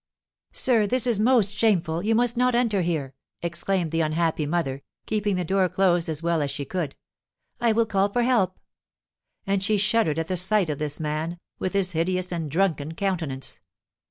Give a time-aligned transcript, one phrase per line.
[0.51, 3.13] "Sir, this is most shameful; you must not enter here,"
[3.43, 6.95] exclaimed the unhappy mother, keeping the door closed as well as she could.
[7.59, 8.59] "I will call for help."
[9.45, 13.59] And she shuddered at the sight of this man, with his hideous and drunken countenance.